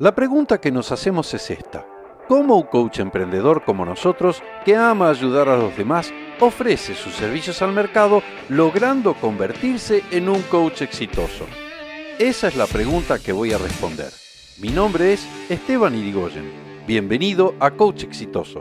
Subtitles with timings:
[0.00, 1.84] La pregunta que nos hacemos es esta.
[2.28, 7.62] ¿Cómo un coach emprendedor como nosotros, que ama ayudar a los demás, ofrece sus servicios
[7.62, 11.46] al mercado logrando convertirse en un coach exitoso?
[12.16, 14.12] Esa es la pregunta que voy a responder.
[14.60, 16.48] Mi nombre es Esteban Irigoyen.
[16.86, 18.60] Bienvenido a Coach Exitoso.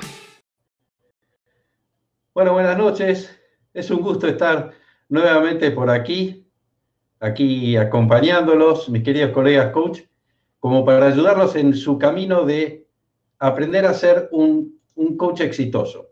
[2.33, 3.39] Bueno, buenas noches.
[3.75, 4.71] Es un gusto estar
[5.07, 6.47] nuevamente por aquí,
[7.19, 9.99] aquí acompañándolos, mis queridos colegas coach,
[10.59, 12.87] como para ayudarlos en su camino de
[13.39, 16.11] aprender a ser un, un coach exitoso.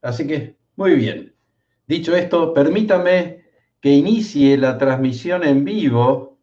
[0.00, 1.34] Así que, muy bien.
[1.86, 3.42] Dicho esto, permítame
[3.80, 6.38] que inicie la transmisión en vivo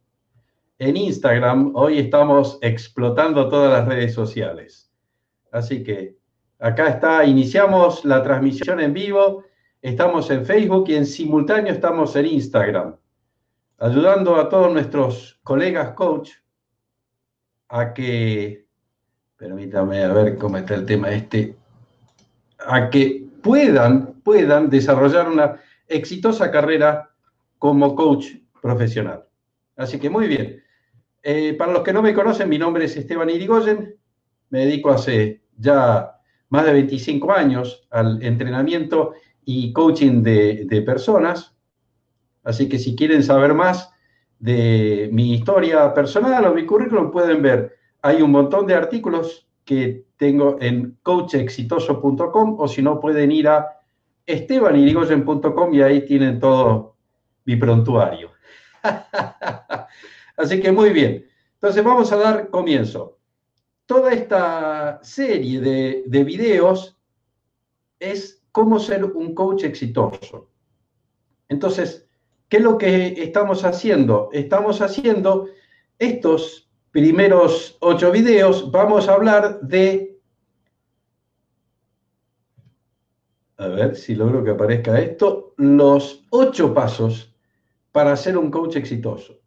[0.77, 1.71] en Instagram.
[1.75, 4.91] Hoy estamos explotando todas las redes sociales.
[5.51, 6.17] Así que
[6.59, 9.43] acá está, iniciamos la transmisión en vivo.
[9.81, 12.97] Estamos en Facebook y en simultáneo estamos en Instagram,
[13.77, 16.31] ayudando a todos nuestros colegas coach
[17.69, 18.65] a que,
[19.37, 21.55] permítame a ver cómo está el tema este,
[22.65, 27.09] a que puedan, puedan desarrollar una exitosa carrera
[27.57, 28.27] como coach
[28.61, 29.25] profesional.
[29.75, 30.61] Así que muy bien.
[31.23, 33.95] Eh, para los que no me conocen, mi nombre es Esteban Irigoyen,
[34.49, 36.15] me dedico hace ya
[36.49, 39.13] más de 25 años al entrenamiento
[39.45, 41.55] y coaching de, personas,
[42.43, 43.91] así que si quieren saber más
[44.39, 50.05] de mi historia personal o mi currículum, pueden ver, hay un montón de artículos que
[50.17, 53.67] tengo en coachexitoso.com o si no pueden ir a
[54.25, 56.95] estebanirigoyen.com y ahí tienen todo
[57.45, 58.31] mi prontuario.
[60.37, 61.27] Así que muy bien.
[61.55, 63.17] Entonces vamos a dar comienzo.
[63.85, 66.97] Toda esta serie de, de videos
[67.99, 70.49] es cómo ser un coach exitoso.
[71.49, 72.08] Entonces,
[72.49, 74.29] ¿qué es lo que estamos haciendo?
[74.33, 75.47] Estamos haciendo
[75.99, 80.17] estos primeros ocho videos, vamos a hablar de...
[83.57, 87.35] A ver si logro que aparezca esto, los ocho pasos
[87.91, 89.39] para ser un coach exitoso.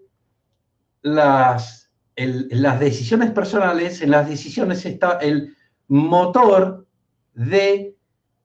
[1.03, 1.78] las,
[2.25, 5.55] las decisiones personales, en las decisiones está el
[5.87, 6.85] motor
[7.33, 7.95] de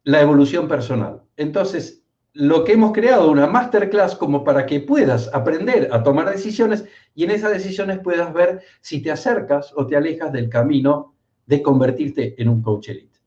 [0.04, 1.22] la evolución personal.
[1.36, 2.02] Entonces,
[2.34, 7.24] lo que hemos creado, una masterclass como para que puedas aprender a tomar decisiones y
[7.24, 11.14] en esas decisiones puedas ver si te acercas o te alejas del camino
[11.46, 13.20] de convertirte en un coach elite.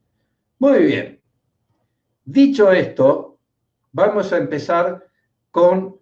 [0.60, 1.22] Muy bien.
[2.26, 3.40] Dicho esto,
[3.94, 5.08] vamos a empezar
[5.52, 5.98] con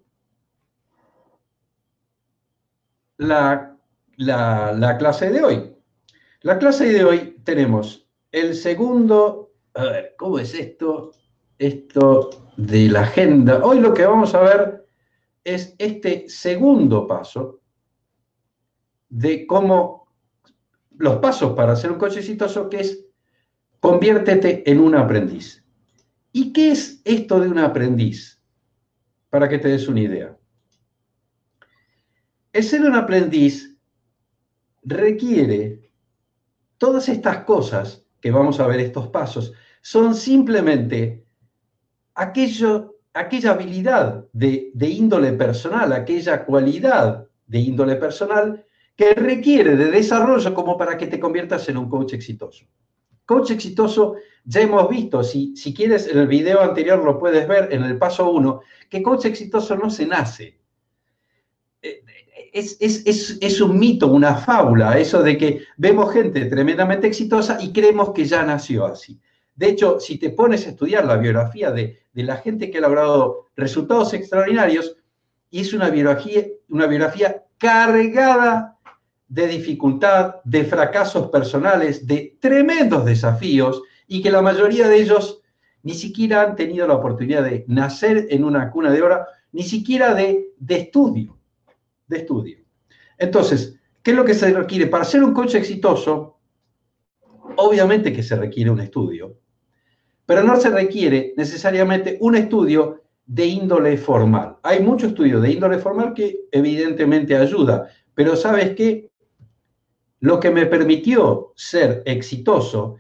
[3.18, 3.75] la,
[4.18, 5.76] clase de hoy.
[6.42, 11.12] La clase de hoy tenemos el segundo, a ver, ¿cómo es esto?
[11.58, 13.64] Esto de la agenda.
[13.64, 14.86] Hoy lo que vamos a ver
[15.44, 17.62] es este segundo paso
[19.10, 20.08] de cómo
[20.98, 23.06] los pasos para hacer un coche exitoso, que es
[23.86, 25.64] Conviértete en un aprendiz.
[26.32, 28.42] ¿Y qué es esto de un aprendiz?
[29.30, 30.36] Para que te des una idea.
[32.52, 33.75] El ser un aprendiz
[34.86, 35.92] requiere
[36.78, 41.26] todas estas cosas que vamos a ver estos pasos, son simplemente
[42.16, 48.66] aquello, aquella habilidad de, índole personal, aquella cualidad de índole personal
[48.96, 52.66] que requiere de desarrollo como para que te conviertas en un coach exitoso.
[53.26, 57.74] Coach exitoso, ya hemos visto, si, si quieres en el video anterior lo puedes ver
[57.74, 60.65] en el paso 1, que coach exitoso no se nace.
[62.56, 67.74] Eh, es, es, un mito, una fábula, eso de que vemos gente tremendamente exitosa y
[67.74, 69.20] creemos que ya nació así.
[69.56, 73.48] De hecho, si te pones a estudiar la biografía de, la gente que ha logrado
[73.58, 74.96] resultados extraordinarios,
[75.52, 78.78] es una biografía, una biografía cargada
[79.28, 85.42] de dificultad, de fracasos personales, de tremendos desafíos, y que la mayoría de ellos
[85.84, 90.14] ni siquiera han tenido la oportunidad de nacer en una cuna de oro, ni siquiera
[90.14, 91.38] de, de estudio,
[92.08, 92.60] de estudio.
[93.18, 94.88] Entonces, ¿qué es lo que se requiere?
[94.88, 96.40] Para ser un coach exitoso,
[97.58, 99.38] obviamente que se requiere un estudio,
[100.26, 104.58] pero no se requiere necesariamente un estudio de índole formal.
[104.64, 109.10] Hay mucho estudio de índole formal que evidentemente ayuda, pero ¿sabes qué?
[110.20, 112.98] Lo que me permitió ser exitoso,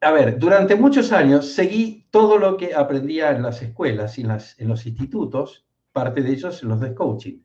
[0.00, 4.30] a ver, durante muchos años seguí todo lo que aprendía en las escuelas y en,
[4.30, 7.38] en los institutos, parte de ellos en los de coaching.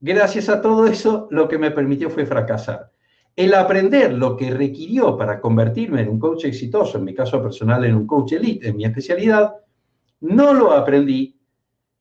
[0.00, 2.92] Gracias a todo eso, lo que me permitió fue fracasar
[3.38, 7.84] el aprender lo que requirió para convertirme en un coach exitoso, en mi caso personal
[7.84, 9.54] en un coach elite, en mi especialidad,
[10.22, 11.38] no lo aprendí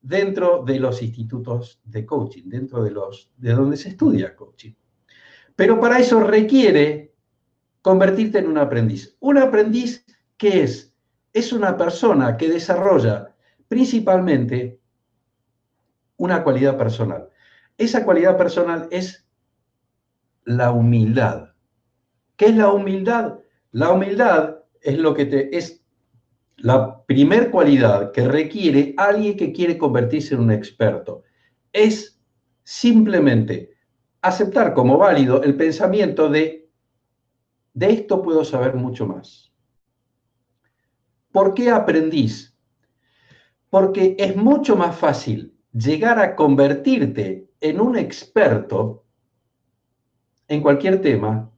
[0.02, 4.74] dentro de los institutos de coaching, dentro de, los, de donde se estudia coaching.
[5.56, 7.14] Pero para eso requiere
[7.84, 9.16] convertirte en un aprendiz.
[9.20, 10.08] Un aprendiz
[10.38, 10.92] que es,
[11.32, 13.36] es una persona que desarrolla
[13.68, 14.80] principalmente
[16.16, 17.30] una cualidad personal.
[17.78, 19.28] Esa cualidad personal es
[20.46, 21.50] la humildad.
[22.36, 23.40] ¿Qué es la humildad?
[23.72, 25.84] La humildad es lo que te es
[26.58, 31.24] la primer cualidad que requiere alguien que quiere convertirse en un experto.
[31.72, 32.20] Es
[32.64, 33.76] simplemente
[34.22, 36.68] aceptar como válido el pensamiento de
[37.78, 39.54] de esto puedo saber mucho más.
[41.32, 42.58] ¿Por qué aprendís?
[43.70, 49.04] Porque es mucho más fácil llegar a convertirte en un experto
[50.48, 51.52] en cualquier tema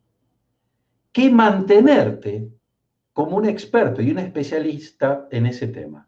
[1.11, 2.49] que mantenerte
[3.13, 6.07] como un experto y un especialista en ese tema.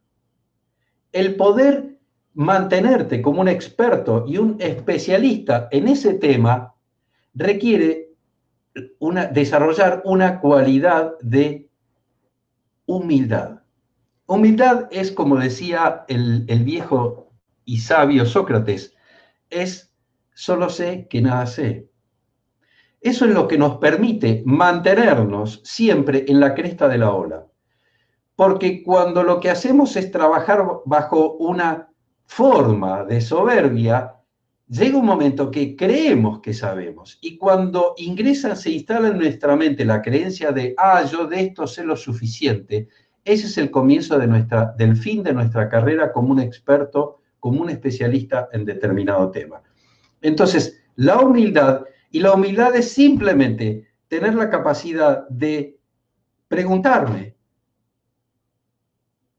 [1.11, 1.97] El poder
[2.33, 6.73] mantenerte como un experto y un especialista en ese tema
[7.33, 8.11] requiere
[8.99, 11.69] una, desarrollar una cualidad de
[12.85, 13.61] humildad.
[14.27, 17.33] Humildad es, como decía el, el viejo
[17.65, 18.95] y sabio Sócrates,
[19.51, 19.93] es
[20.33, 21.87] solo sé que nada sé.
[22.99, 27.45] Eso es lo que nos permite mantenernos siempre en la cresta de la ola.
[28.35, 31.89] Porque cuando lo que hacemos es trabajar bajo una
[32.25, 34.15] forma de soberbia,
[34.67, 37.19] llega un momento que creemos que sabemos.
[37.21, 41.67] Y cuando ingresa, se instala en nuestra mente la creencia de, ah, yo de esto
[41.67, 42.87] sé lo suficiente,
[43.23, 48.47] ese es el comienzo del fin de nuestra carrera como un experto, como un especialista
[48.53, 49.61] en determinado tema.
[50.21, 55.79] Entonces, la humildad y la humildad es simplemente tener la capacidad de
[56.47, 57.35] preguntarme,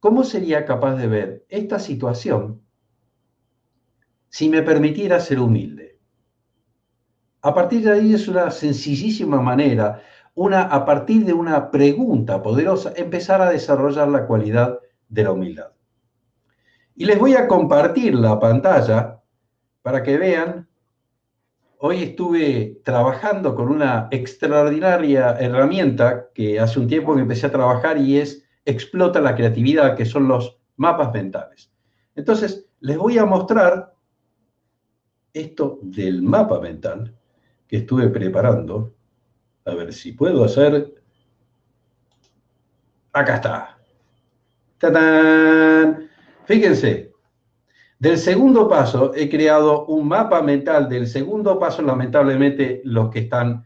[0.01, 2.61] ¿cómo sería capaz de ver esta situación
[4.29, 6.01] si me permitiera ser humilde?
[7.43, 10.03] A partir de ahí es una sencillísima manera,
[10.35, 15.73] una, a partir de una pregunta poderosa, empezar a desarrollar la cualidad de la humildad.
[16.95, 19.21] Y les voy a compartir la pantalla
[19.83, 20.69] para que vean
[21.85, 27.99] hoy estuve trabajando con una extraordinaria herramienta que hace un tiempo que empecé a trabajar
[27.99, 31.73] y es explota la creatividad, que son los mapas mentales.
[32.15, 33.95] Entonces, les voy a mostrar
[35.33, 37.17] esto del mapa mental
[37.67, 38.95] que estuve preparando.
[39.65, 40.95] A ver si puedo hacer...
[43.13, 43.79] Acá está.
[44.79, 46.12] ¡Tatán!
[46.45, 47.13] Fíjense,
[47.99, 53.65] del segundo paso, he creado un mapa mental del segundo paso, lamentablemente los que están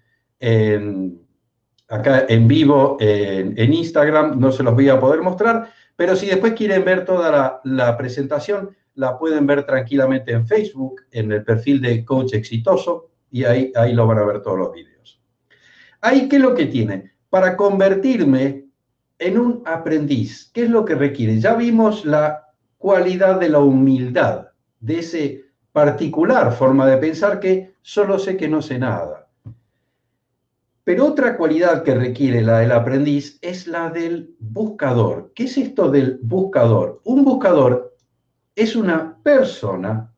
[1.89, 6.53] acá en vivo en, Instagram no se los voy a poder mostrar, pero si después
[6.53, 12.05] quieren ver toda la, presentación, la pueden ver tranquilamente en Facebook, en el perfil de
[12.05, 15.19] Coach Exitoso, y ahí, ahí lo van a ver todos los vídeos.
[16.03, 17.13] Ahí, ¿qué es lo que tiene?
[17.31, 18.67] Para convertirme
[19.19, 21.41] en un aprendiz, ¿qué es lo que requiere?
[21.41, 22.46] Ya vimos la
[22.79, 24.49] cualidad de la humildad,
[24.81, 29.29] de ese particular forma de pensar que solo sé que no sé nada.
[30.85, 35.33] Pero otra cualidad que requiere la del aprendiz es la del buscador.
[35.35, 37.01] ¿Qué es esto del buscador?
[37.05, 37.97] Un buscador
[38.55, 40.13] es una persona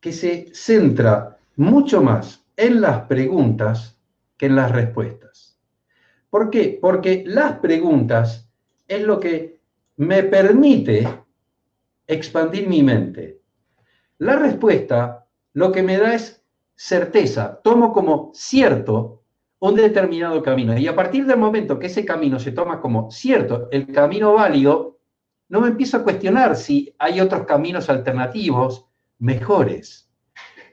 [0.00, 3.98] que se centra mucho más en las preguntas
[4.36, 5.58] que en las respuestas.
[6.30, 6.78] ¿Por qué?
[6.80, 8.48] Porque las preguntas
[8.88, 9.60] es lo que
[9.96, 11.06] me permite
[12.12, 13.40] expandir mi mente.
[14.18, 17.60] La respuesta lo que me da es certeza.
[17.62, 19.22] Tomo como cierto
[19.60, 20.76] un determinado camino.
[20.76, 24.98] Y a partir del momento que ese camino se toma como cierto, el camino válido,
[25.48, 28.86] no me empiezo a cuestionar si hay otros caminos alternativos
[29.18, 30.10] mejores.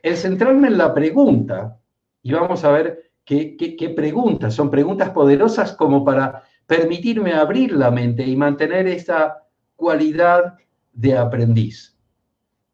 [0.01, 1.77] El centrarme en la pregunta,
[2.23, 7.91] y vamos a ver qué, qué preguntas, son preguntas poderosas como para permitirme abrir la
[7.91, 9.43] mente y mantener esa
[9.75, 10.55] cualidad
[10.99, 11.97] de aprendiz.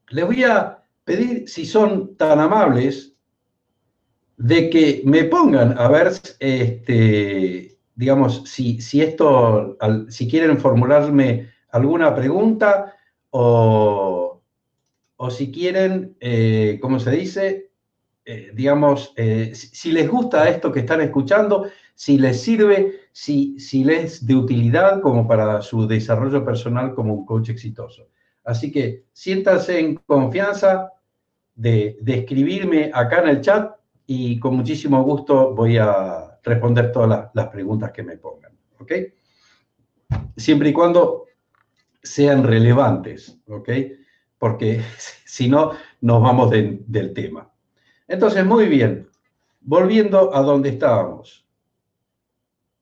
[0.09, 3.13] Les voy a pedir, si son tan amables,
[4.37, 9.77] de que me pongan a ver, este, digamos, si, si esto,
[10.09, 12.95] si quieren formularme alguna pregunta
[13.29, 14.41] o,
[15.17, 17.71] o si quieren, eh, ¿cómo se dice?
[18.25, 23.85] Eh, digamos, eh, si, les gusta esto que están escuchando, si les sirve, si, si
[23.85, 28.09] les es de utilidad como para su desarrollo personal como un coach exitoso.
[28.43, 30.91] Así que siéntanse en confianza
[31.55, 33.73] de, de escribirme acá en el chat
[34.05, 38.51] y con muchísimo gusto voy a responder todas las, preguntas que me pongan.
[38.79, 38.91] ¿Ok?
[40.35, 41.27] Siempre y cuando
[42.03, 43.69] sean relevantes, ¿ok?
[44.37, 44.81] Porque
[45.25, 47.49] si no, nos vamos del tema.
[48.09, 49.07] Entonces, muy bien.
[49.61, 51.44] Volviendo a donde estábamos.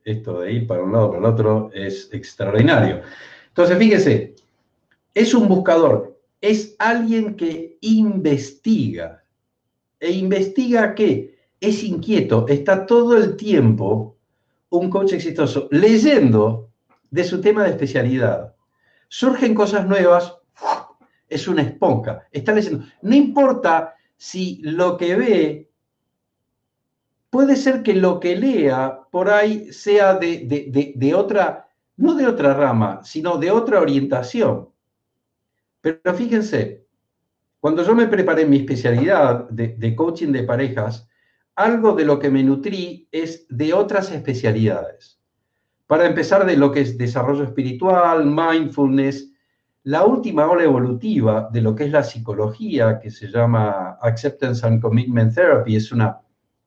[0.06, 3.02] Esto de ir para un lado para el otro es extraordinario.
[3.48, 4.36] Entonces, fíjese,
[5.14, 9.24] es un buscador, es alguien que investiga,
[10.00, 11.38] e investiga qué?
[11.62, 14.18] Es inquieto, está todo el tiempo
[14.70, 16.70] un coach exitoso leyendo
[17.12, 18.56] de su tema de especialidad.
[19.08, 20.36] Surgen cosas nuevas,
[21.30, 22.86] es una esponja, está leyendo.
[23.04, 25.70] No importa si lo que ve,
[27.34, 33.00] puede ser que lo que lea por ahí sea de, otra, no de otra rama,
[33.04, 34.70] sino de otra orientación.
[35.82, 36.86] Pero fíjense,
[37.60, 41.10] cuando yo me preparé mi especialidad de, coaching de parejas,
[41.56, 45.20] algo de lo que me nutrí es de otras especialidades.
[45.88, 49.32] Para empezar, de lo que es desarrollo espiritual, mindfulness,
[49.86, 54.80] la última ola evolutiva de lo que es la psicología, que se llama Acceptance and
[54.80, 56.20] Commitment Therapy, es una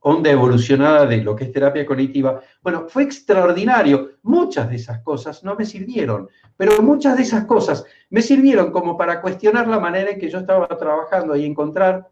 [0.08, 2.40] onda evolucionada de lo que es terapia cognitiva.
[2.62, 4.12] Bueno, fue extraordinario.
[4.22, 8.96] Muchas de esas cosas no me sirvieron, pero muchas de esas cosas me sirvieron como
[8.96, 12.08] para cuestionar la manera en que yo estaba trabajando y encontrar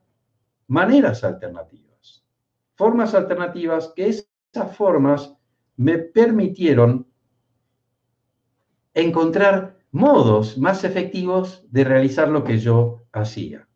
[0.67, 2.25] maneras alternativas,
[2.75, 5.33] formas alternativas que esas formas
[5.77, 7.07] me permitieron
[8.93, 13.69] encontrar modos más efectivos de realizar lo que yo hacía.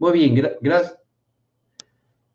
[0.00, 0.98] Muy bien, gracias.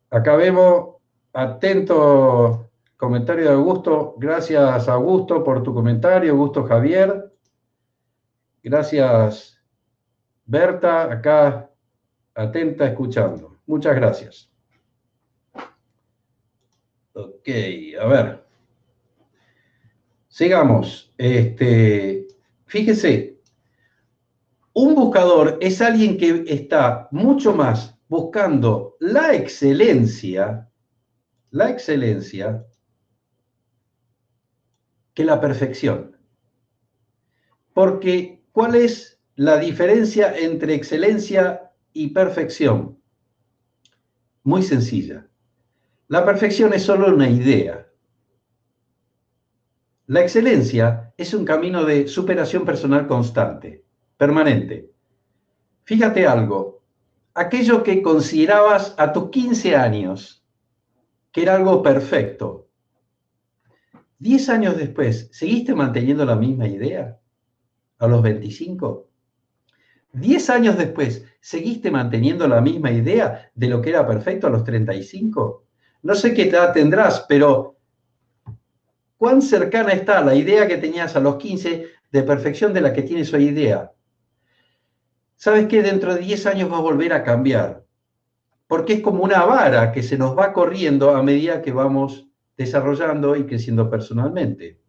[0.10, 0.99] Acá vemos
[1.34, 4.16] Atento comentario de Augusto.
[4.18, 6.32] Gracias, Augusto, por tu comentario.
[6.34, 7.32] Augusto Javier.
[8.62, 9.58] Gracias,
[10.46, 11.70] Berta, acá
[12.36, 13.58] atenta escuchando.
[13.66, 14.52] Muchas gracias.
[17.14, 17.48] Ok,
[18.02, 18.46] a ver.
[20.28, 21.14] Sigamos.
[21.18, 22.28] Este,
[22.66, 23.40] fíjese,
[24.74, 30.69] un buscador es alguien que está mucho más buscando la excelencia
[31.52, 32.66] la excelencia
[35.14, 36.18] que la perfección.
[37.74, 43.00] Porque, ¿cuál es la diferencia entre excelencia y perfección?
[44.44, 45.28] Muy sencilla.
[46.08, 47.88] La perfección es solo una idea.
[50.08, 53.86] La excelencia es un camino de superación personal constante,
[54.18, 54.92] permanente.
[55.84, 56.84] Fíjate algo,
[57.34, 60.39] aquello que considerabas a tus 15 años
[61.32, 62.70] que era algo perfecto.
[64.18, 67.18] Diez años después, ¿seguiste manteniendo la misma idea?
[68.00, 69.10] ¿A los 25?
[70.12, 74.64] Diez años después, ¿seguiste manteniendo la misma idea de lo que era perfecto a los
[74.64, 75.66] 35?
[76.02, 77.78] No sé qué edad tendrás, pero
[79.18, 83.04] ¿cuán cercana está la idea que tenías a los 15 de perfección de la que
[83.04, 83.92] tienes hoy idea?
[85.36, 87.86] ¿Sabes que dentro de 10 años va a volver a cambiar?
[88.70, 93.36] Porque es como una vara que se nos va corriendo a medida que vamos desarrollando
[93.36, 94.80] y creciendo personalmente.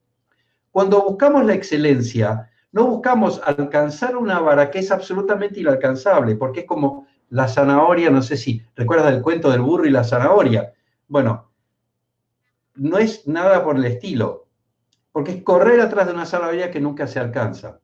[0.70, 6.66] Cuando buscamos la excelencia, no buscamos alcanzar una vara que es absolutamente inalcanzable, porque es
[6.66, 10.74] como la zanahoria, no sé si recuerdas el cuento del burro y la zanahoria.
[11.08, 11.50] Bueno,
[12.74, 14.46] no es nada por el estilo,
[15.10, 17.80] porque es correr atrás de una zanahoria que nunca se alcanza.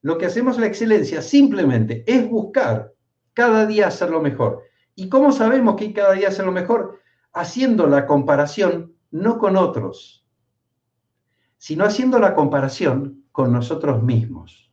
[0.00, 2.92] Lo que hacemos la excelencia simplemente es buscar
[3.34, 4.67] cada día hacerlo mejor.
[4.98, 6.98] ¿Y cómo sabemos que cada día hace lo mejor?
[7.32, 10.26] Haciendo la comparación no con otros,
[11.56, 14.72] sino haciendo la comparación con nosotros mismos.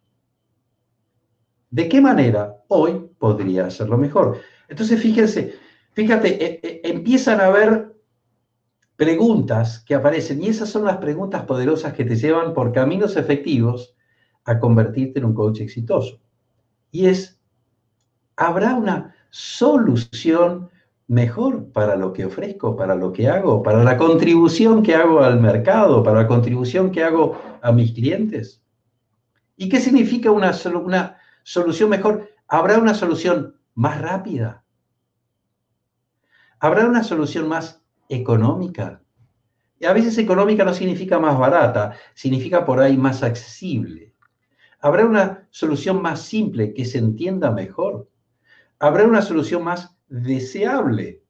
[1.69, 4.39] ¿De qué manera hoy podría hacerlo mejor?
[4.67, 5.59] Entonces, fíjense,
[5.93, 7.95] fíjate, e, e, empiezan a ver
[8.95, 13.95] preguntas que aparecen y esas son las preguntas poderosas que te llevan por caminos efectivos
[14.43, 16.19] a convertirte en un coach exitoso.
[16.89, 17.39] Y es,
[18.35, 20.69] ¿habrá una solución
[21.07, 25.41] mejor para lo que ofrezco, para lo que hago, para la contribución que hago al
[25.41, 28.63] mercado, para la contribución que hago a mis clientes?
[29.57, 32.29] ¿Y qué significa una, una solución mejor?
[32.47, 34.63] ¿Habrá una solución más rápida?
[36.59, 39.01] ¿Habrá una solución más económica?
[39.81, 44.13] Y a veces económica no significa más barata, significa por ahí más accesible.
[44.79, 48.07] ¿Habrá una solución más simple que se entienda mejor?
[48.79, 51.23] ¿Habrá una solución más deseable,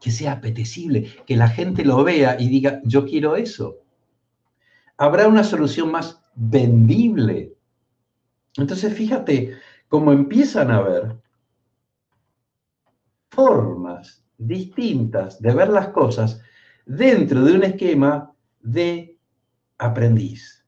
[0.00, 3.78] que sea apetecible, que la gente lo vea y diga, yo quiero eso?
[4.98, 7.54] ¿Habrá una solución más vendible?
[8.56, 11.16] Entonces, fíjate cómo empiezan a ver
[13.30, 16.40] formas distintas de ver las cosas
[16.84, 19.18] dentro de un esquema de
[19.78, 20.64] aprendiz.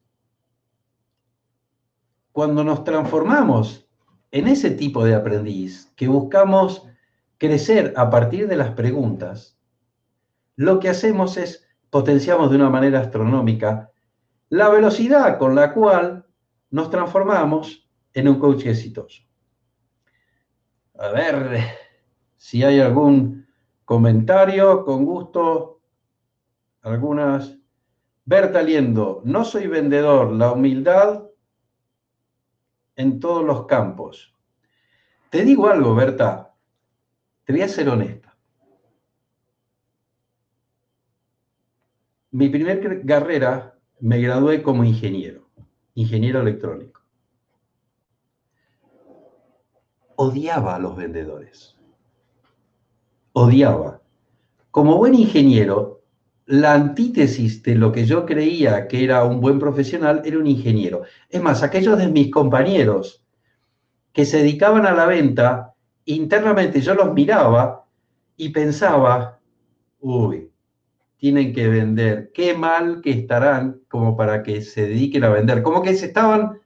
[2.33, 3.88] Cuando nos transformamos
[4.31, 6.87] en ese tipo de aprendiz que buscamos
[7.39, 9.59] crecer a partir de las preguntas,
[10.57, 13.91] lo que hacemos es potenciamos de una manera astronómica
[14.51, 16.27] la velocidad con la cual
[16.71, 19.23] nos transformamos en un coach exitoso.
[20.99, 21.59] A ver
[22.37, 23.47] si hay algún
[23.85, 25.81] comentario, con gusto,
[26.83, 27.57] algunas.
[28.25, 31.28] Berta Liendo, no soy vendedor, la humildad
[32.99, 34.35] en todos los campos.
[35.31, 36.55] Te digo algo, Berta,
[37.45, 38.37] te voy a ser honesta.
[42.31, 45.49] Mi primer carrera me gradué como ingeniero,
[45.95, 47.01] ingeniero electrónico.
[50.17, 51.79] Odiaba a los vendedores
[53.39, 54.03] odiaba.
[54.71, 55.98] Como buen ingeniero,
[56.49, 61.03] la antítesis de lo que yo creía que era un buen profesional era un ingeniero.
[61.29, 63.23] Es más, aquellos de mis compañeros
[64.15, 65.75] que se dedicaban a la venta,
[66.07, 67.85] internamente yo los miraba
[68.35, 69.39] y pensaba,
[70.01, 70.51] uy,
[71.19, 75.83] tienen que vender, qué mal que estarán como para que se dediquen a vender, como
[75.83, 76.61] que se estaban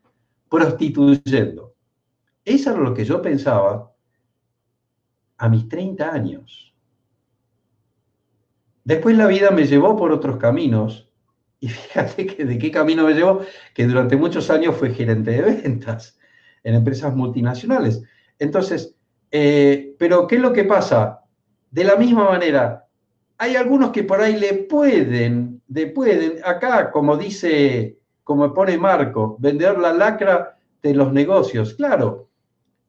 [0.48, 1.74] prostituyendo.
[2.44, 3.92] Eso era lo que yo pensaba
[5.38, 6.71] a mis 30 años.
[8.84, 11.08] Después la vida me llevó por otros caminos.
[11.60, 13.40] Y fíjate que de qué camino me llevó,
[13.74, 16.18] que durante muchos años fue gerente de ventas
[16.64, 18.02] en empresas multinacionales.
[18.38, 18.96] Entonces,
[19.30, 21.22] eh, pero ¿qué es lo que pasa?
[21.70, 22.86] De la misma manera,
[23.38, 29.36] hay algunos que por ahí le pueden, le pueden, acá como dice, como pone Marco,
[29.38, 31.74] vender la lacra de los negocios.
[31.74, 32.28] Claro,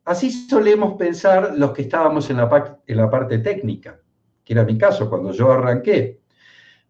[0.05, 3.99] Así solemos pensar los que estábamos en la, en la parte técnica,
[4.43, 6.21] que era mi caso cuando yo arranqué.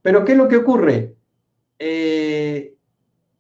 [0.02, 1.16] Pero ¿qué es lo que ocurre?
[1.80, 2.76] Eh,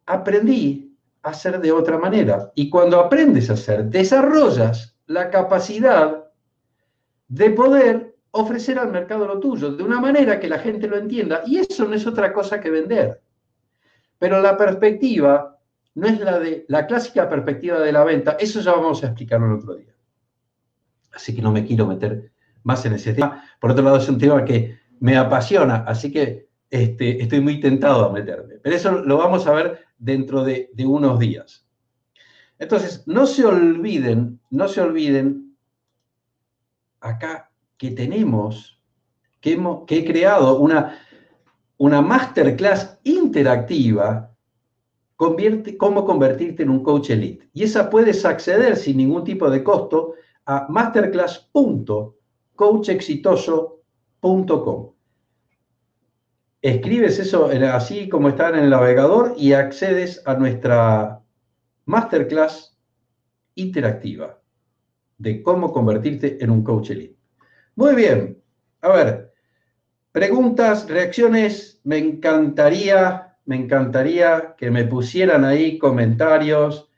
[0.05, 2.51] aprendí a hacer de otra manera.
[2.55, 6.25] Y cuando aprendes a hacer, desarrollas la capacidad
[7.27, 11.43] de poder ofrecer al mercado lo tuyo de una manera que la gente lo entienda.
[11.45, 13.21] Y eso no es otra cosa que vender.
[14.19, 15.53] Pero la perspectiva
[15.95, 19.47] no es la de la clásica perspectiva de la venta, eso ya vamos a explicarlo
[19.47, 19.93] el otro día.
[21.13, 22.32] Así que no me quiero meter
[22.63, 23.43] más en ese tema.
[23.59, 28.05] Por otro lado, es un tema que me apasiona, así que este, estoy muy tentado
[28.05, 28.55] a meterme.
[28.61, 31.67] Pero eso lo vamos a ver dentro de, unos días.
[32.57, 35.55] Entonces, no se olviden, no se olviden
[37.01, 38.79] acá que tenemos,
[39.41, 40.97] que, hemos, que he creado una,
[41.77, 44.33] una masterclass interactiva
[45.77, 47.49] cómo convertirte en un coach elite.
[47.53, 50.67] Y esa puedes acceder sin ningún tipo de costo a
[52.57, 54.93] masterclass.coachexitoso.com.
[56.61, 61.21] Escribes eso así como está en el navegador y accedes a nuestra
[61.85, 62.77] masterclass
[63.55, 64.39] interactiva
[65.17, 67.17] de cómo convertirte en un coach elite.
[67.75, 68.41] Muy bien,
[68.81, 69.33] a ver,
[70.11, 76.89] preguntas, reacciones, me encantaría me encantaría que me pusieran ahí comentarios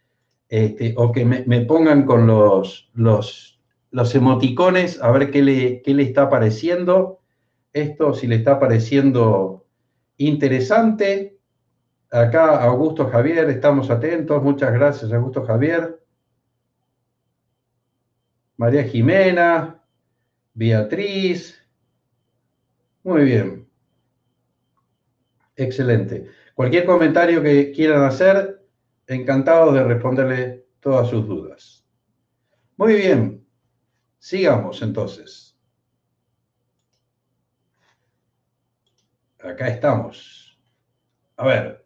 [0.47, 3.54] este, o que me, pongan con los, los,
[3.95, 7.21] los, emoticones a ver qué le, qué le está pareciendo.
[7.73, 9.67] Esto, si le está pareciendo
[10.17, 11.39] interesante.
[12.11, 14.41] Acá, Augusto Javier, estamos atentos.
[14.43, 15.99] Muchas gracias, Augusto Javier.
[18.57, 19.83] María Jimena,
[20.53, 21.61] Beatriz.
[23.03, 23.67] Muy bien.
[25.55, 26.27] Excelente.
[26.53, 28.65] Cualquier comentario que quieran hacer,
[29.07, 31.85] encantado de responderle todas sus dudas.
[32.77, 33.44] Muy bien,
[34.19, 35.55] sigamos entonces.
[39.49, 40.57] acá estamos.
[41.37, 41.85] A ver.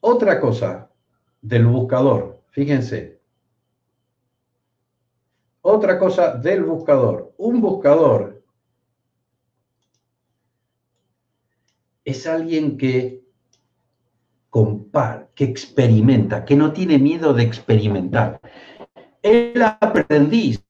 [0.00, 0.90] Otra cosa
[1.40, 3.20] del buscador, fíjense.
[5.60, 7.32] Otra cosa del buscador.
[7.36, 8.42] Un buscador
[12.04, 13.21] es alguien que
[14.52, 18.38] compara, que experimenta, que no tiene miedo de experimentar.
[19.22, 20.62] El aprendiz,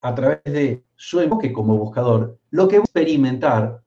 [0.00, 3.82] a través de su enfoque como buscador, lo que va a experimentar,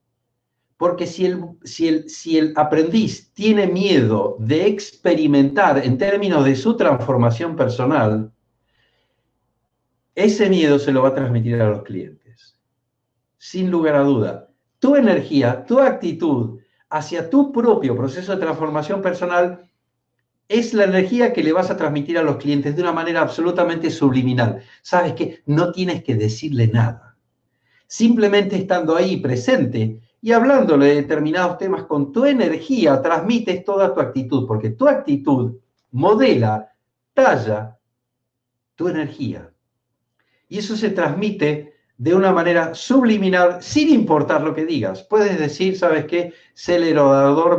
[0.76, 6.58] porque si el, si, el, si el aprendiz tiene miedo de experimentar en términos de
[6.58, 8.30] su transformación personal,
[10.15, 12.58] ese miedo se lo va a transmitir a los clientes.
[13.38, 16.61] Sin lugar a duda, tu energía, tu actitud
[16.91, 19.69] hacia tu propio proceso de transformación personal
[20.47, 23.89] es la energía que le vas a transmitir a los clientes de una manera absolutamente
[23.89, 24.62] subliminal.
[24.82, 27.15] Sabes que no tienes que decirle nada.
[27.88, 34.01] Simplemente estando ahí presente y hablándole de determinados temas con tu energía, transmites toda tu
[34.01, 35.58] actitud, porque tu actitud
[35.91, 36.73] modela,
[37.13, 37.77] talla
[38.75, 39.49] tu energía.
[40.49, 41.70] Y eso se transmite
[42.01, 45.03] de una manera subliminal, sin importar lo que digas.
[45.03, 46.33] Puedes decir, ¿sabes qué?
[46.55, 46.95] Sé el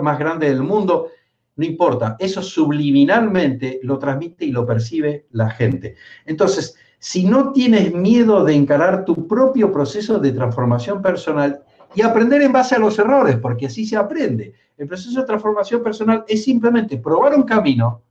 [0.03, 1.11] más grande del mundo.
[1.55, 5.95] No importa, eso subliminalmente lo transmite y lo percibe la gente.
[6.27, 11.63] Entonces, si no tienes miedo de encarar tu propio proceso de transformación personal
[11.95, 14.55] y aprender en base a los errores, porque así se aprende.
[14.77, 18.03] El proceso de transformación personal es simplemente probar un camino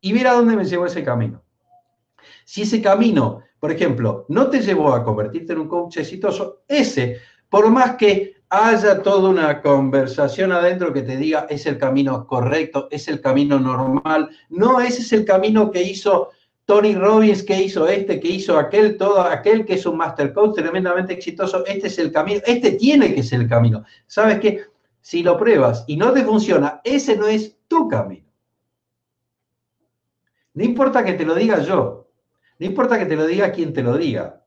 [0.00, 1.40] y ver a dónde me llevó ese camino.
[2.44, 7.18] Si ese camino por ejemplo, no te llevó a convertirte en un coach exitoso, ese,
[7.48, 12.88] por más que haya toda una conversación adentro que te diga es el camino correcto,
[12.90, 16.30] es el camino normal, no, ese es el camino que hizo
[16.64, 20.56] Tony Robbins, que hizo este, que hizo aquel, todo aquel que es un master coach
[20.56, 23.84] tremendamente exitoso, este es el camino, este tiene que ser el camino.
[24.06, 24.64] ¿Sabes qué?
[25.00, 28.26] Si lo pruebas y no te funciona, ese no es tu camino.
[30.54, 32.09] No importa que te lo diga yo,
[32.60, 34.44] no importa que te lo diga quien te lo diga.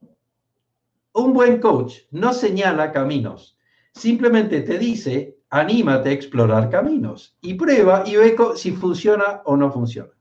[1.13, 3.57] Un buen coach no señala caminos,
[3.91, 9.71] simplemente te dice, anímate a explorar caminos y prueba y ve si funciona o no
[9.71, 10.11] funciona.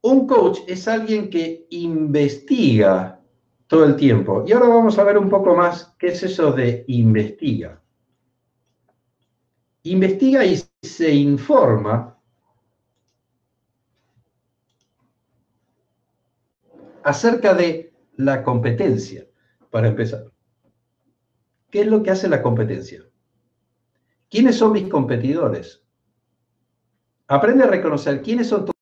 [0.00, 3.20] Un coach es alguien que investiga
[3.66, 4.42] todo el tiempo.
[4.46, 7.82] Y ahora vamos a ver un poco más qué es eso de investiga.
[9.82, 12.15] Investiga y se informa
[17.06, 19.28] acerca de la competencia,
[19.70, 20.24] para empezar.
[21.70, 23.04] ¿Qué es lo que hace la competencia?
[24.28, 25.84] ¿Quiénes son mis competidores?
[27.28, 28.75] Aprende a reconocer quiénes son tus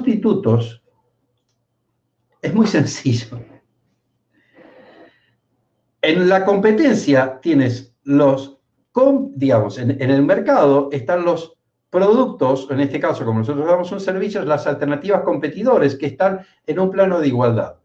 [0.00, 0.82] sustitutos
[2.40, 3.38] es muy sencillo.
[6.00, 8.58] En la competencia tienes los,
[9.34, 11.58] digamos, en, el mercado están los
[11.90, 16.78] productos, en este caso, como nosotros damos un servicio, las alternativas competidores que están en
[16.78, 17.76] un plano de igualdad,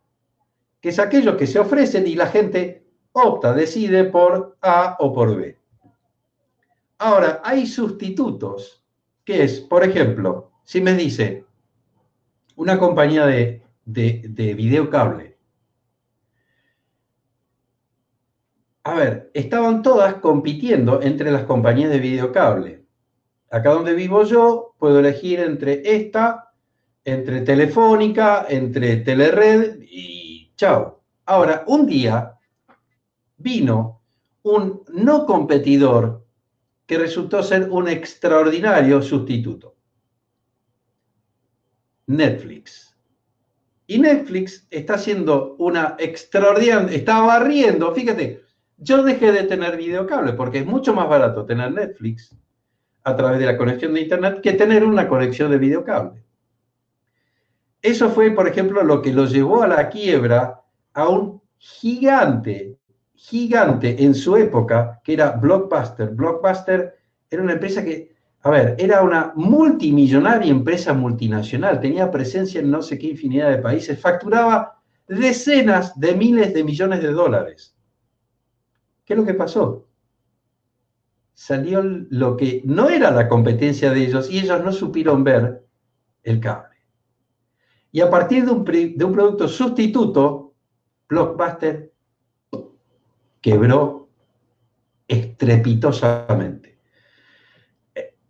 [0.80, 5.36] que es aquello que se ofrecen y la gente opta, decide por A o por
[5.36, 5.58] B.
[7.00, 8.82] Ahora, hay sustitutos,
[9.26, 11.45] que es, por ejemplo, si me dice,
[12.56, 15.38] una compañía de, de, videocable.
[18.84, 22.86] A ver, estaban todas compitiendo entre las compañías de videocable.
[23.50, 26.52] Acá donde vivo yo, puedo elegir entre esta,
[27.04, 31.02] entre Telefónica, entre Telered y chao.
[31.26, 32.38] Ahora, un día
[33.38, 34.02] vino
[34.44, 36.26] un no competidor
[36.86, 39.76] que resultó ser un extraordinario sustituto.
[42.08, 42.96] Netflix.
[43.88, 48.44] Y Netflix está haciendo una extraordinaria, está barriendo, fíjate,
[48.78, 52.36] yo dejé de tener videocable porque es mucho más barato tener Netflix
[53.04, 56.24] a través de la conexión de Internet que tener una conexión de videocable.
[57.82, 60.62] eso fue, por ejemplo, lo que lo llevó a la quiebra
[60.94, 62.80] a un gigante,
[63.14, 66.10] gigante en su época, que era Blockbuster.
[66.10, 66.96] Blockbuster
[67.30, 68.15] era una empresa que,
[68.46, 73.58] a ver, era una multimillonaria empresa multinacional, tenía presencia en no sé qué infinidad de
[73.58, 77.76] países, facturaba decenas de miles de millones de dólares.
[79.04, 79.88] ¿Qué es lo que pasó?
[81.34, 85.66] Salió lo que no era la competencia de ellos y ellos no supieron ver
[86.22, 86.78] el cable.
[87.92, 90.54] Y a partir de un, producto sustituto,
[91.10, 91.92] Blockbuster
[93.42, 94.08] quebró
[95.08, 96.75] estrepitosamente.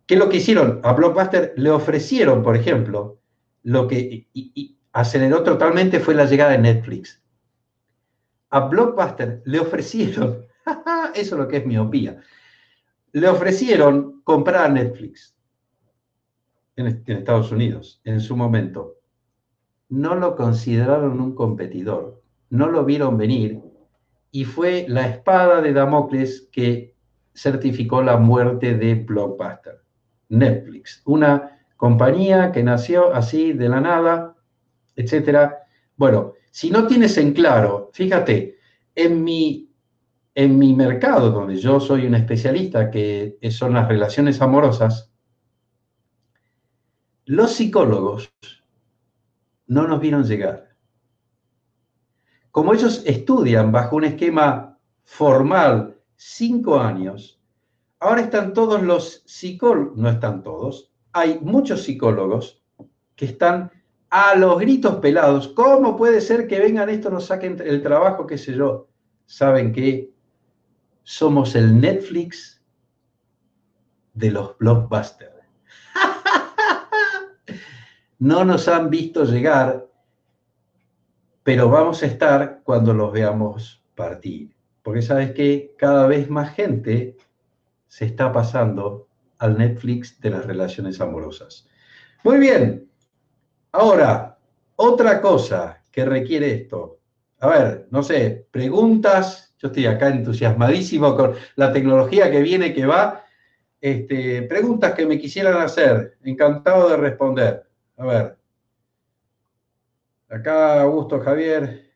[0.06, 0.82] ¿Qué es lo que hicieron?
[0.84, 3.20] A Blockbuster le ofrecieron, por ejemplo,
[3.64, 4.28] lo que
[4.92, 7.24] aceleró totalmente fue la llegada de Netflix.
[8.52, 10.46] A Blockbuster le ofrecieron,
[11.16, 12.22] eso es lo que es miopía,
[13.14, 15.36] le ofrecieron comprar Netflix
[16.76, 18.98] en, en Estados Unidos en su momento.
[19.90, 23.60] No lo consideraron un competidor, no lo vieron venir
[24.32, 26.94] y fue la espada de Damocles que
[27.34, 29.85] certificó la muerte de Blockbuster.
[30.30, 34.36] Netflix, una compañía que nació así de la nada,
[34.96, 35.64] etcétera.
[35.96, 38.58] Bueno, si no tienes en claro, fíjate,
[38.96, 39.70] en mi,
[40.34, 45.12] en mi mercado, donde yo soy un especialista, que son las relaciones amorosas,
[47.26, 48.32] los psicólogos
[49.68, 50.76] no nos vieron llegar.
[52.52, 57.42] Como ellos estudian bajo un esquema formal cinco años,
[58.00, 62.62] Ahora están todos los psicólogos, no están todos, hay muchos psicólogos
[63.16, 63.72] que están
[64.10, 65.48] a los gritos pelados.
[65.50, 68.88] ¿Cómo puede ser que vengan esto, nos saquen el trabajo, qué sé yo?
[69.26, 70.12] Saben que
[71.04, 72.62] somos el Netflix
[74.14, 75.32] de los blockbusters.
[78.20, 79.88] no nos han visto llegar,
[81.44, 84.54] pero vamos a estar cuando los veamos partir.
[84.84, 87.18] Porque sabes que cada vez más gente
[87.96, 91.66] se está pasando al Netflix de las relaciones amorosas.
[92.26, 92.92] Muy bien.
[93.72, 94.38] Ahora,
[94.76, 97.00] otra cosa que requiere esto.
[97.40, 99.56] A ver, no sé, preguntas.
[99.60, 103.24] Yo estoy acá entusiasmadísimo con la tecnología que viene, que va.
[103.80, 106.18] Este, preguntas que me quisieran hacer.
[106.26, 107.66] Encantado de responder.
[107.96, 108.38] A ver.
[110.28, 111.94] Acá, Augusto Javier.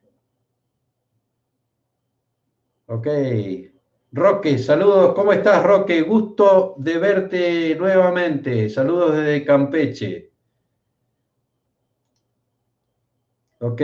[2.87, 3.68] Ok.
[4.11, 5.13] Roque, saludos.
[5.13, 6.01] ¿Cómo estás, Roque?
[6.01, 8.67] Gusto de verte nuevamente.
[8.69, 10.31] Saludos desde Campeche.
[13.59, 13.81] Ok.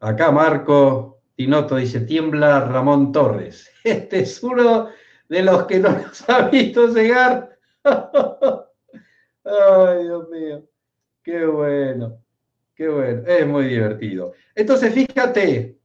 [0.00, 3.70] Acá Marco Tinoto dice, tiembla Ramón Torres.
[3.84, 4.90] Este es uno
[5.28, 7.58] de los que no nos ha visto llegar.
[9.44, 10.64] Ay, Dios mío.
[11.22, 12.22] Qué bueno.
[12.76, 13.26] Qué bueno.
[13.26, 14.34] Es muy divertido.
[14.54, 15.78] Entonces, fíjate,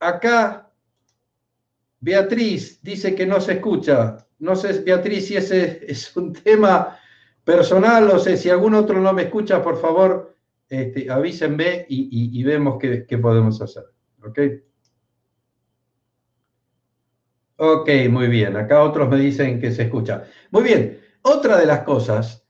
[0.00, 0.66] acá
[2.00, 4.18] Beatriz dice que no se escucha.
[4.38, 6.98] No sé, Beatriz, si ese es un tema
[7.44, 10.36] personal o sé si algún otro no me escucha, por favor,
[10.68, 13.84] este, avísenme y, vemos qué, qué, podemos hacer.
[14.24, 14.38] ¿Ok?
[17.58, 18.56] Ok, muy bien.
[18.56, 20.24] Acá otros me dicen que se escucha.
[20.50, 21.00] Muy bien.
[21.22, 22.44] Otra de las cosas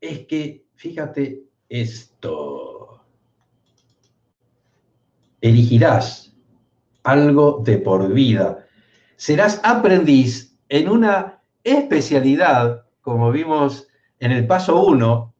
[0.00, 3.04] es que, fíjate esto.
[5.40, 6.25] Elegirás
[7.06, 8.66] algo de por vida.
[9.16, 13.86] Serás aprendiz en una especialidad, como vimos
[14.18, 15.32] en el paso 1,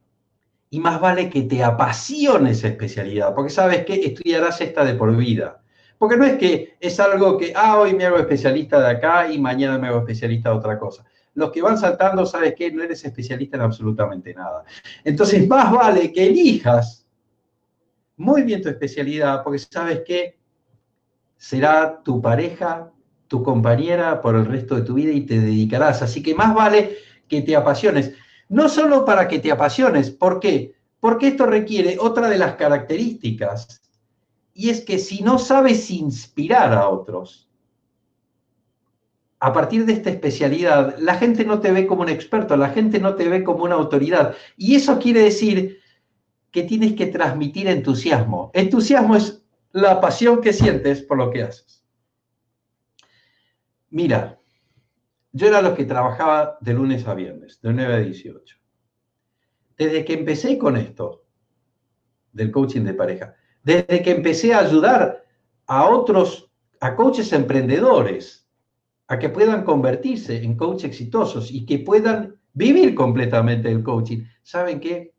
[0.71, 5.15] y más vale que te apasione esa especialidad, porque sabes que estudiarás esta de por
[5.17, 5.61] vida.
[5.99, 9.39] Porque no es que es algo que, ah, hoy me hago especialista de acá y
[9.39, 11.05] mañana me hago especialista de otra cosa.
[11.35, 14.65] Los que van saltando, sabes que no eres especialista en absolutamente nada.
[15.05, 17.07] Entonces, más vale que elijas
[18.17, 20.36] muy bien tu especialidad, porque sabes que
[21.37, 22.93] será tu pareja,
[23.29, 26.03] tu compañera por el resto de tu vida y te dedicarás.
[26.03, 26.97] Así que más vale
[27.29, 28.13] que te apasiones.
[28.49, 30.75] No solo para que te apasiones, ¿por qué?
[31.01, 33.83] Porque esto requiere otra de las características,
[34.55, 37.47] y es que si no sabes inspirar a otros,
[39.39, 42.99] a partir de esta especialidad, la gente no te ve como un experto, la gente
[42.99, 44.35] no te ve como una autoridad.
[44.57, 45.81] Y eso quiere decir
[46.51, 48.51] que tienes que transmitir entusiasmo.
[48.55, 49.46] Entusiasmo es
[49.77, 51.85] la pasión que sientes por lo que haces.
[53.91, 54.41] Mira,
[55.33, 58.57] yo era lo que trabajaba de lunes a viernes, de 9 a 18.
[59.77, 61.25] Desde que empecé con esto,
[62.33, 65.23] del coaching de pareja, desde que empecé a ayudar
[65.67, 68.49] a otros, a coaches emprendedores,
[69.09, 74.81] a que puedan convertirse en coaches exitosos y que puedan vivir completamente el coaching, ¿saben
[74.81, 75.15] qué?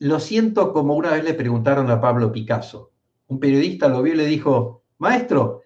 [0.00, 2.95] lo siento como una vez le preguntaron a Pablo Picasso.
[3.28, 5.62] Un periodista lo vio y le dijo, maestro,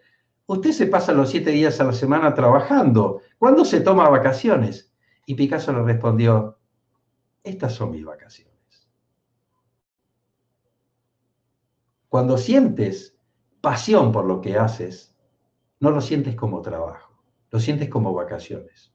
[0.46, 3.20] usted se pasa los siete días a la semana trabajando.
[3.38, 4.92] ¿Cuándo se toma vacaciones?
[5.26, 6.58] Y Picasso le respondió,
[7.42, 8.50] estas son mis vacaciones.
[12.08, 13.16] Cuando sientes
[13.60, 15.14] pasión por lo que haces,
[15.78, 18.92] no lo sientes como trabajo, lo sientes como vacaciones.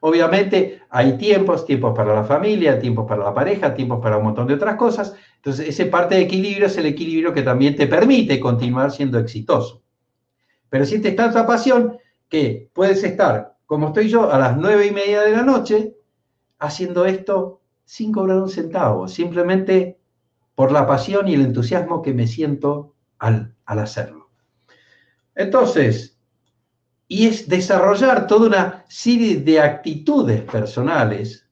[0.00, 4.46] Obviamente hay tiempos, tiempos para la familia, tiempos para la pareja, tiempos para un montón
[4.46, 5.14] de otras cosas.
[5.36, 9.82] Entonces, ese parte de equilibrio es el equilibrio que también te permite continuar siendo exitoso.
[10.68, 15.22] Pero sientes tanta pasión que puedes estar, como estoy yo, a las nueve y media
[15.22, 15.96] de la noche,
[16.60, 19.98] haciendo esto sin cobrar un centavo, simplemente
[20.54, 24.30] por la pasión y el entusiasmo que me siento al, al hacerlo.
[25.34, 26.11] Entonces,
[27.12, 31.46] y es desarrollar toda una serie de actitudes personales,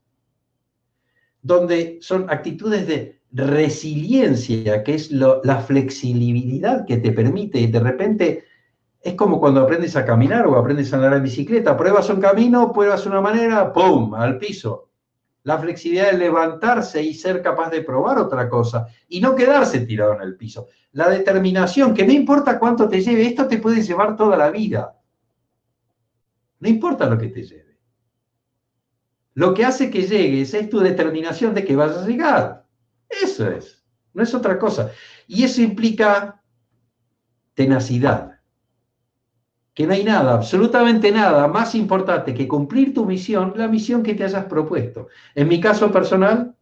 [1.42, 8.44] donde son actitudes de resiliencia, que es la flexibilidad que te permite, de repente,
[9.02, 12.72] es como cuando aprendes a caminar o aprendes a andar en bicicleta, pruebas un camino,
[12.72, 14.88] pruebas una manera, ¡pum!, al piso.
[15.42, 20.14] La flexibilidad de levantarse y ser capaz de probar otra cosa y no quedarse tirado
[20.14, 20.68] en el piso.
[20.92, 24.96] La determinación, que no importa cuánto te lleve, esto te puede llevar toda la vida.
[26.60, 27.78] No importa lo que te lleve.
[29.34, 32.66] Lo que hace que llegues es tu determinación de que vas a llegar.
[33.08, 33.82] Eso es.
[34.12, 34.92] No es otra cosa.
[35.26, 36.42] Y eso implica
[37.54, 38.40] tenacidad.
[39.72, 44.14] Que no hay nada, absolutamente nada más importante que cumplir tu misión, la misión que
[44.14, 45.08] te hayas propuesto.
[45.34, 46.54] En mi caso personal,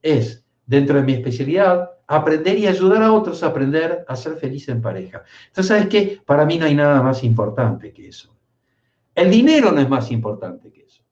[0.00, 4.68] es, dentro de mi especialidad, aprender y ayudar a otros a aprender a ser feliz
[4.68, 5.22] en pareja.
[5.48, 6.20] Entonces, ¿sabes qué?
[6.24, 8.29] Para mí no hay nada más importante que eso.
[9.14, 11.02] El dinero no es más importante que eso.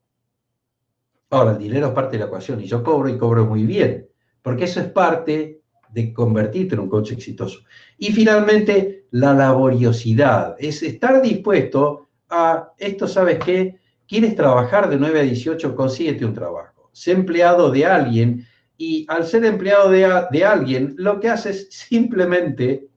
[1.30, 4.08] Ahora, el dinero es parte de la ecuación y yo cobro y cobro muy bien,
[4.42, 7.61] porque eso es parte de convertirte en un coach exitoso.
[7.98, 15.20] Y finalmente, la laboriosidad, es estar dispuesto a, esto sabes qué, quieres trabajar de 9
[15.20, 16.90] a 18, consíguete un trabajo.
[16.92, 22.88] Sé empleado de alguien y al ser empleado de, de alguien, lo que haces simplemente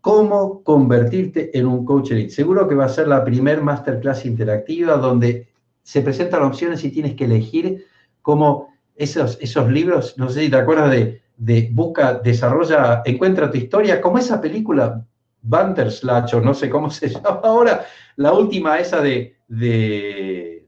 [0.00, 2.30] cómo convertirte en un coach elite.
[2.30, 5.48] Seguro que va a ser la primer masterclass interactiva donde
[5.82, 7.86] se presentan opciones y tienes que elegir
[8.22, 13.58] como esos, esos libros, no sé si te acuerdas de, de Busca, Desarrolla, Encuentra tu
[13.58, 15.04] historia, como esa película
[15.42, 17.84] Banderslatch o no sé cómo se llama ahora,
[18.16, 20.66] la última esa de, de,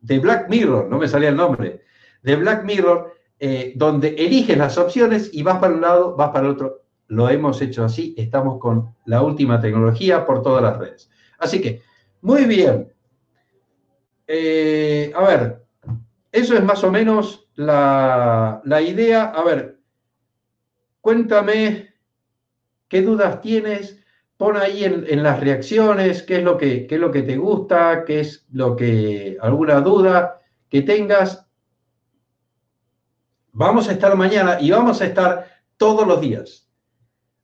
[0.00, 1.82] de Black Mirror, no me salía el nombre,
[2.22, 6.46] de Black Mirror, eh, donde eliges las opciones y vas para un lado, vas para
[6.46, 6.82] el otro.
[7.08, 11.10] Lo hemos hecho así, estamos con la última tecnología por todas las redes.
[11.38, 11.82] Así que,
[12.20, 12.92] muy bien.
[14.26, 15.64] Eh, a ver,
[16.30, 19.24] eso es más o menos la, idea.
[19.24, 19.78] A ver,
[21.00, 21.94] cuéntame
[22.88, 23.98] qué dudas tienes.
[24.36, 28.04] Pon ahí en, las reacciones qué es, lo que, qué es lo que te gusta,
[28.06, 31.49] qué es lo que, alguna duda que tengas
[33.60, 35.46] Vamos a estar mañana y vamos a estar
[35.76, 36.66] todos los días.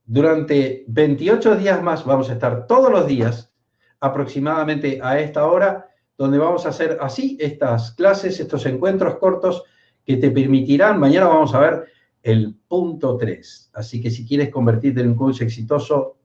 [0.03, 3.53] Durante 28 días más vamos a estar todos los días
[3.99, 9.63] aproximadamente a esta hora, donde vamos a hacer así estas clases, estos encuentros cortos
[10.03, 11.85] que te permitirán, mañana vamos a ver
[12.23, 13.69] el punto 3.
[13.75, 16.17] Así que si quieres convertirte en un coach exitoso,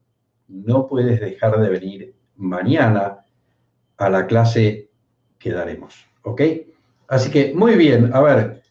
[0.49, 3.27] no puedes dejar de venir mañana
[3.99, 4.89] a la clase
[5.39, 6.07] que daremos.
[6.23, 6.41] ¿Ok?
[7.09, 8.62] Así que muy bien, a ver,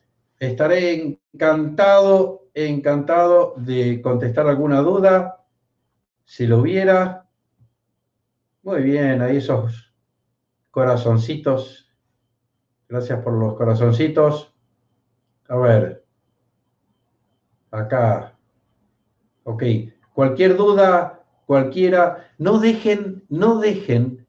[0.42, 5.46] Estaré encantado, encantado de contestar alguna duda,
[6.26, 7.30] si lo hubiera.
[8.64, 9.94] Muy bien, ahí esos
[10.72, 11.94] corazoncitos.
[12.90, 14.52] Gracias por los corazoncitos.
[15.48, 16.04] A ver.
[17.70, 18.36] Acá.
[19.44, 19.64] Ok.
[20.12, 24.26] Cualquier duda, cualquiera, no dejen, no dejen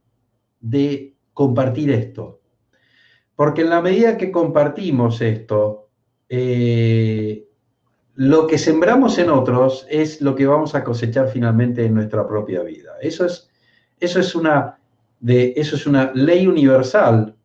[0.60, 2.42] de compartir esto.
[3.34, 5.82] Porque en la medida que compartimos esto,
[6.35, 7.47] eh,
[8.14, 12.62] lo que sembramos en otros es lo que vamos a cosechar finalmente en nuestra propia
[12.62, 12.93] vida.
[13.03, 13.51] Eso es,
[14.01, 14.78] eso es, una,
[15.20, 17.37] de, eso es una ley universal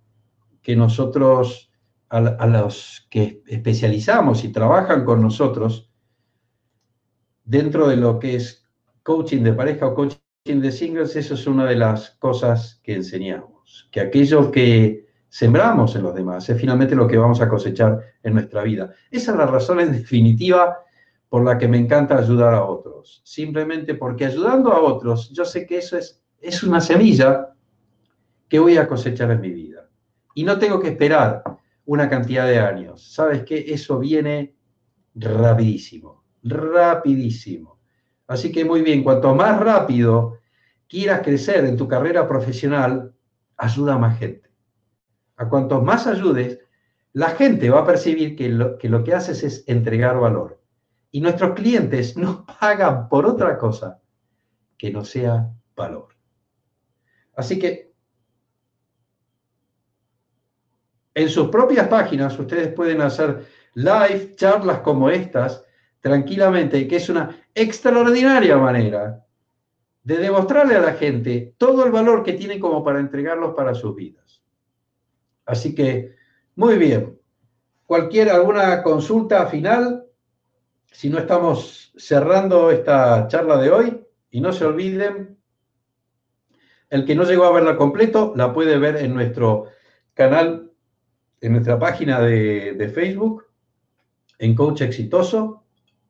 [0.61, 1.69] que nosotros,
[2.07, 5.91] a, a, los que especializamos y trabajan con nosotros,
[7.43, 8.65] dentro de lo que es
[9.03, 13.89] coaching de pareja o coaching de singles, eso es una de las cosas que enseñamos,
[13.91, 18.33] que aquello que sembramos en los demás es finalmente lo que vamos a cosechar en
[18.33, 18.91] nuestra vida.
[19.11, 20.77] Esa es la razón en definitiva
[21.29, 23.21] por la que me encanta ayudar a otros.
[23.25, 27.49] Simplemente porque ayudando a otros, yo sé que eso es, es una semilla
[28.47, 29.89] que voy a cosechar en mi vida.
[30.33, 31.43] Y no tengo que esperar
[31.85, 33.13] una cantidad de años.
[33.13, 33.65] ¿Sabes qué?
[33.67, 34.55] Eso viene
[35.15, 37.79] rapidísimo, rapidísimo.
[38.27, 40.39] Así que muy bien, cuanto más rápido
[40.87, 43.13] quieras crecer en tu carrera profesional,
[43.57, 44.46] ayuda a más gente.
[45.37, 46.59] A cuantos más ayudes,
[47.13, 50.61] la gente va a percibir que lo, que lo que haces es entregar valor.
[51.11, 54.01] Y nuestros clientes no pagan por otra cosa
[54.77, 56.09] que no sea valor.
[57.35, 57.93] Así que
[61.13, 65.63] en sus propias páginas ustedes pueden hacer live, charlas como estas,
[65.99, 69.23] tranquilamente, que es una extraordinaria manera
[70.03, 73.95] de demostrarle a la gente todo el valor que tienen como para entregarlos para sus
[73.95, 74.36] vidas.
[75.47, 76.15] Así que,
[76.55, 77.17] muy bien.
[77.85, 80.05] Cualquier, alguna consulta final,
[80.91, 85.37] si no estamos cerrando esta charla de hoy, y no se olviden,
[86.89, 89.65] el que no llegó a verla completo, la puede ver en nuestro
[90.13, 90.71] canal,
[91.41, 93.45] en nuestra página de, Facebook,
[94.39, 95.63] en Coach Exitoso,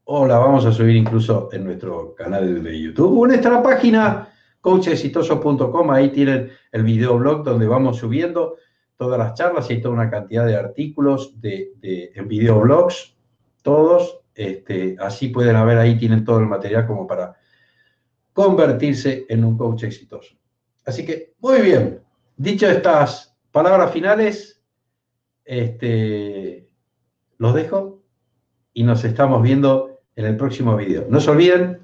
[0.04, 4.30] o la vamos a subir incluso en nuestro canal de YouTube o en nuestra página
[4.62, 5.92] coachexitoso.com.
[5.92, 8.56] Ahí tienen el videoblog donde vamos subiendo
[8.98, 11.72] todas las charlas y hay toda una cantidad de artículos de,
[12.16, 13.16] en videoblogs,
[13.62, 14.20] todos.
[14.34, 17.36] Este, así pueden ver ahí, tienen todo el material como para
[18.34, 20.36] convertirse en un coach exitoso.
[20.86, 22.02] Así que, muy bien.
[22.36, 24.62] Dicho estas palabras finales,
[25.44, 26.70] este,
[27.38, 28.04] los dejo
[28.74, 31.06] y nos estamos viendo en el próximo video.
[31.10, 31.82] No se olviden,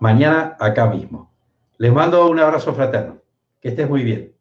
[0.00, 1.32] mañana acá mismo.
[1.76, 3.20] Les mando un abrazo fraterno.
[3.60, 4.37] Que estés muy bien.